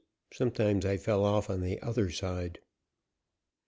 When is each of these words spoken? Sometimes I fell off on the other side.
Sometimes 0.33 0.83
I 0.83 0.97
fell 0.97 1.23
off 1.23 1.47
on 1.47 1.61
the 1.61 1.79
other 1.79 2.09
side. 2.09 2.57